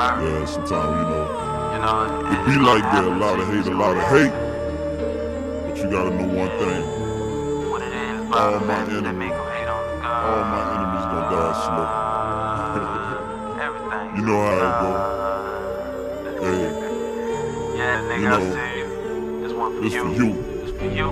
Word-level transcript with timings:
Yeah, 0.00 0.44
sometimes, 0.46 0.96
you 0.96 1.04
know, 1.12 1.24
You 1.74 1.78
know, 1.84 2.08
it 2.32 2.40
be 2.46 2.54
like 2.64 2.82
that. 2.84 3.04
A 3.04 3.06
lot 3.20 3.38
of 3.38 3.46
hate, 3.52 3.66
a 3.66 3.68
lot 3.76 3.94
of 3.98 4.02
hate. 4.08 4.32
But 5.68 5.76
you 5.76 5.90
gotta 5.90 6.10
know 6.16 6.24
one 6.40 6.48
thing. 6.56 6.82
What 7.70 7.82
it 7.82 7.92
is, 7.92 8.20
All 8.32 8.50
my 8.50 8.58
the 8.60 8.64
that 8.64 8.88
enemies- 8.88 9.18
make 9.18 9.32
'em 9.32 9.36
hate 9.52 9.68
on 9.68 10.00
God. 10.00 10.24
All 10.24 10.42
my 10.54 10.62
enemies 10.72 11.06
gonna 11.12 11.28
die 11.36 11.52
slow. 11.66 11.88
Everything. 13.66 14.08
You 14.16 14.22
know 14.24 14.40
how 14.40 14.56
it 14.56 14.74
go. 14.80 14.90
Hey, 16.40 16.60
Yeah, 17.76 18.00
nigga, 18.08 18.20
You 18.20 18.26
I 18.26 18.28
know, 18.30 18.40
see 18.40 18.72
you. 18.80 18.86
This 19.42 19.52
one 19.52 19.70
for 19.76 19.80
this 19.82 19.92
you. 19.92 20.02
for 20.02 20.12
you. 20.16 20.28
This 20.64 20.72
for 20.78 20.88
you. 20.98 21.08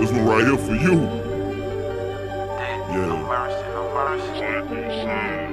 This 0.00 0.10
one 0.10 0.24
right 0.26 0.44
here 0.48 0.56
for 0.56 0.76
you. 0.86 0.96
Dead. 2.56 2.78
Yeah. 2.92 3.12
No 3.12 3.16
mercy, 3.28 3.66
no 3.76 3.82
mercy. 3.92 5.51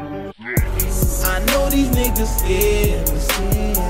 I 1.40 1.46
know 1.54 1.70
these 1.70 1.88
niggas 1.92 2.40
scared. 2.40 3.08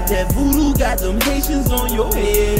That 0.08 0.32
voodoo 0.34 0.78
got 0.78 1.00
them 1.00 1.20
Haitians 1.22 1.72
on 1.72 1.92
your 1.92 2.14
head. 2.14 2.60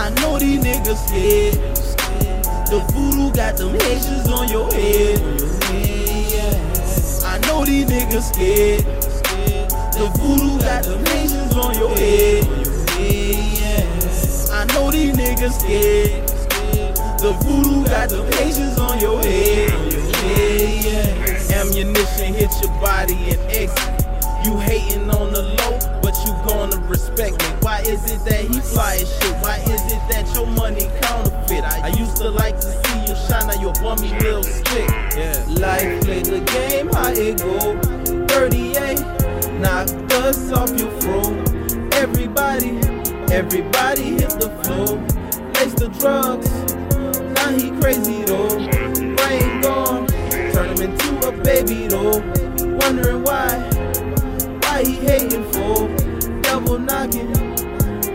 I 0.00 0.10
know 0.20 0.36
these 0.36 0.58
niggas 0.58 0.98
scared. 1.06 1.54
The 2.66 2.80
voodoo 2.90 3.30
got 3.32 3.56
them 3.56 3.78
Haitians 3.78 4.28
on 4.28 4.48
your 4.48 4.68
head. 4.72 5.20
I 7.24 7.38
know 7.46 7.64
these 7.64 7.86
niggas 7.86 8.34
scared. 8.34 8.84
The 9.94 10.10
voodoo 10.18 10.58
got 10.58 10.82
them 10.82 11.04
Haitians 11.06 11.54
on 11.54 11.78
your 11.78 11.96
head. 11.96 12.44
I 14.50 14.64
know 14.74 14.90
these 14.90 15.14
niggas 15.16 15.60
scared. 15.60 16.28
The 17.20 17.32
voodoo 17.44 17.84
got 17.84 18.08
them 18.08 18.26
Haitians 18.32 18.76
on 18.80 18.98
your 18.98 19.22
head. 19.22 20.31
Hit 22.32 22.50
your 22.62 22.72
body 22.80 23.14
and 23.30 23.40
exit. 23.52 24.06
You 24.44 24.58
hating 24.58 25.08
on 25.10 25.32
the 25.32 25.42
low, 25.42 26.00
but 26.02 26.16
you 26.24 26.32
gonna 26.48 26.76
respect 26.88 27.38
me. 27.38 27.48
Why 27.60 27.80
is 27.80 28.10
it 28.10 28.24
that 28.24 28.40
he 28.40 28.58
fly 28.60 28.94
as 28.94 29.08
shit? 29.18 29.36
Why 29.42 29.58
is 29.58 29.92
it 29.92 30.02
that 30.10 30.28
your 30.34 30.46
money 30.46 30.90
counterfeit? 31.02 31.62
I, 31.62 31.88
I 31.88 31.98
used 31.98 32.16
to 32.16 32.30
like 32.30 32.56
to 32.56 32.72
see 32.72 33.00
you 33.00 33.14
shine, 33.28 33.46
now 33.46 33.60
your 33.60 33.74
bummy 33.74 34.08
little 34.18 34.42
stick. 34.42 34.88
Yeah. 35.14 35.44
Life 35.48 36.04
play 36.04 36.22
the 36.22 36.40
game, 36.40 36.88
how 36.88 37.12
it 37.12 37.38
go? 37.38 37.78
38, 38.28 38.98
knock 39.60 39.86
dust 40.08 40.52
off 40.52 40.70
your 40.78 40.90
fro. 41.02 41.20
Everybody, 42.00 42.78
everybody 43.30 44.02
hit 44.02 44.30
the 44.40 44.50
floor. 44.64 44.98
Lace 45.54 45.74
the 45.74 45.88
drugs, 46.00 46.50
now 47.34 47.50
he 47.52 47.70
crazy 47.80 48.24
though. 48.24 48.81
Baby 51.42 51.86
though. 51.86 52.20
Wondering 52.80 53.22
why, 53.24 53.48
why 54.62 54.84
he 54.84 54.94
hating 54.94 55.44
for? 55.52 55.88
Devil 56.42 56.78
knocking, 56.78 57.32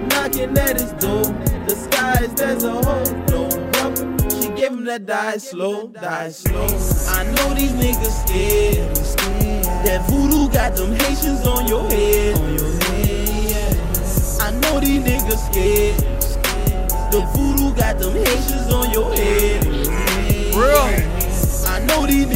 knocking 0.07 0.57
at 0.57 0.79
his 0.79 0.91
door. 0.93 1.23
The 1.67 1.75
skies, 1.75 2.33
there's 2.35 2.63
a 2.63 2.71
hole, 2.71 3.05
no 3.29 3.49
rubber. 3.73 4.29
She 4.29 4.49
gave 4.49 4.71
him 4.71 4.85
that 4.85 5.05
die 5.05 5.37
slow, 5.37 5.87
die 5.87 6.29
slow. 6.29 6.65
I 7.09 7.23
know 7.23 7.53
these 7.53 7.71
niggas 7.73 8.23
scared. 8.23 8.95
That 9.85 10.09
voodoo 10.09 10.49
got 10.51 10.75
them 10.75 10.93
Haitians 10.93 11.45
on 11.45 11.67
your 11.67 11.83
head. 11.89 12.35
I 14.39 14.51
know 14.51 14.79
these 14.79 15.01
niggas 15.03 15.51
scared. 15.51 15.97
The 17.11 17.21
voodoo 17.33 17.73
got 17.75 17.99
them 17.99 18.13
Haitians 18.13 18.71
on 18.71 18.91
your 18.91 19.13
head. 19.13 19.76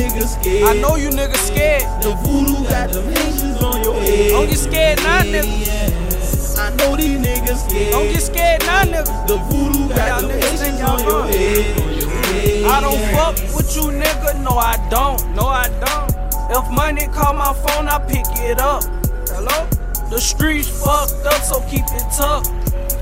Niggas 0.01 0.41
scared. 0.41 0.63
I 0.63 0.73
know 0.81 0.95
you 0.95 1.09
niggas 1.09 1.45
scared. 1.47 1.83
The 2.01 2.15
voodoo 2.23 2.63
got 2.67 2.91
them 2.91 3.05
Haitians 3.13 3.61
on 3.61 3.83
your 3.83 3.99
head. 4.01 4.31
Don't 4.31 4.47
get 4.47 4.57
scared 4.57 4.97
now, 4.99 5.21
nigga. 5.21 6.57
I 6.57 6.75
know 6.75 6.95
these 6.95 7.19
niggas 7.19 7.69
scared. 7.69 7.91
Don't 7.91 8.07
get 8.11 8.21
scared 8.21 8.61
now, 8.61 8.83
nigga. 8.83 9.27
The 9.27 9.37
voodoo 9.37 9.89
got 9.89 10.21
them 10.21 10.31
niggas 10.31 10.61
Haitians 10.61 10.81
on 10.81 10.99
your 11.03 11.23
head. 11.27 12.65
I 12.65 12.81
don't 12.81 13.01
fuck 13.13 13.35
with 13.55 13.75
you, 13.75 13.83
nigga. 13.91 14.43
No, 14.43 14.57
I 14.57 14.77
don't. 14.89 15.35
No, 15.35 15.47
I 15.47 15.69
don't. 15.83 16.11
If 16.49 16.69
money 16.71 17.07
call 17.07 17.33
my 17.33 17.53
phone, 17.53 17.87
I 17.87 17.99
pick 17.99 18.25
it 18.41 18.59
up. 18.59 18.83
Hello? 19.29 19.67
The 20.09 20.19
streets 20.19 20.67
fucked 20.67 21.25
up, 21.25 21.41
so 21.41 21.61
keep 21.69 21.85
it 21.85 22.05
tucked. 22.17 22.49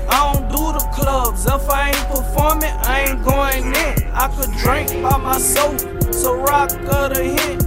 I 0.08 0.32
don't 0.32 0.48
do 0.48 0.72
the 0.72 0.84
clubs. 0.92 1.46
If 1.46 1.68
I 1.68 1.88
ain't 1.88 2.06
performing, 2.08 2.70
I 2.70 3.06
ain't 3.08 3.24
going 3.24 3.64
in. 3.66 4.10
I 4.12 4.28
could 4.36 4.52
drink 4.58 5.02
by 5.02 5.16
myself, 5.16 5.82
so 6.20 6.34
rock 6.36 6.70
of 6.72 7.14
the 7.14 7.24
hit. 7.24 7.62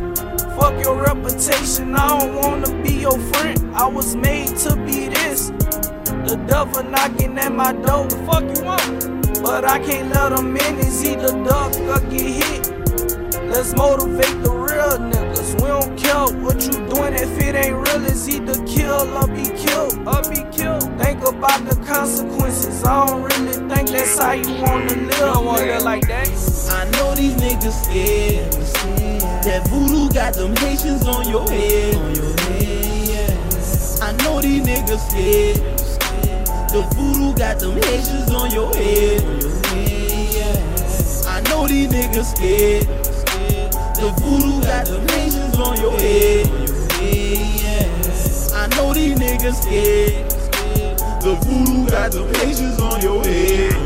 Fuck 0.56 0.75
your 0.84 1.02
reputation, 1.02 1.96
I 1.96 2.08
don't 2.08 2.36
wanna 2.36 2.84
be 2.84 2.94
your 2.94 3.18
friend. 3.31 3.58
I 3.75 3.88
was 3.88 4.16
made 4.16 4.56
to 4.58 4.75
be 4.75 5.08
this. 5.09 5.50
The 6.30 6.38
devil 6.47 6.84
knocking 6.84 7.36
at 7.40 7.52
my 7.52 7.74
door. 7.74 8.06
The 8.06 8.18
fuck 8.28 8.44
you 8.56 8.64
want? 8.64 9.41
But 9.41 9.66
I 9.66 9.80
can't 9.80 10.14
let 10.14 10.38
him 10.38 10.56
in. 10.56 10.78
It's 10.78 11.03
either 11.03 11.34
duck 11.44 11.74
or 11.94 12.00
get 12.12 12.30
hit. 12.41 12.64
Let's 13.50 13.74
motivate 13.75 14.38
the 14.44 14.52
real 14.52 14.97
niggas. 15.12 15.52
We 15.59 15.68
don't 15.74 15.97
care 15.97 16.28
what 16.44 16.62
you 16.64 16.74
doing. 16.94 17.16
If 17.16 17.34
it 17.41 17.56
ain't 17.56 17.75
real, 17.75 18.06
it's 18.06 18.30
either 18.30 18.58
kill 18.68 19.02
or 19.18 19.28
be 19.28 19.46
killed. 19.64 19.97
Or 20.08 20.22
be 20.30 20.41
killed. 20.56 20.84
Think 21.02 21.28
about 21.28 21.66
the 21.68 21.75
consequences. 21.88 22.84
I 22.84 23.08
don't 23.08 23.24
really 23.24 23.58
think 23.70 23.90
that's 23.90 24.20
how 24.20 24.34
you 24.34 24.62
wanna 24.62 24.94
live. 24.94 25.18
Don't 25.18 25.46
wanna 25.46 25.66
live 25.66 25.81
like 25.81 26.08
that. 26.08 26.53
I 26.73 26.89
know 26.91 27.13
these 27.13 27.35
niggas 27.35 27.84
scared. 27.84 28.51
That 29.44 29.67
voodoo 29.69 30.09
got 30.11 30.34
them 30.34 30.56
Haitians 30.56 31.06
on 31.07 31.29
your 31.29 31.47
head. 31.47 31.95
I 34.01 34.11
know 34.23 34.41
these 34.41 34.66
niggas 34.66 35.00
scared. 35.07 35.57
The 36.73 36.81
voodoo 36.95 37.35
got 37.38 37.59
them 37.59 37.73
Haitians 37.84 38.31
on 38.31 38.50
your 38.50 38.73
head. 38.73 39.22
I 41.28 41.41
know 41.50 41.67
these 41.67 41.89
niggas 41.89 42.35
scared. 42.35 42.88
The 43.95 44.11
voodoo 44.19 44.61
got 44.61 44.88
them 44.88 45.07
Haitians 45.09 45.55
on 45.59 45.78
your 45.78 45.97
head. 46.00 46.47
I 48.55 48.67
know 48.75 48.94
these 48.94 49.17
niggas 49.19 49.61
scared. 49.61 50.29
The 51.22 51.35
voodoo 51.45 51.88
got 51.90 52.11
them 52.11 52.34
Haitians 52.34 52.79
on 52.81 53.00
your 53.00 53.23
head. 53.23 53.84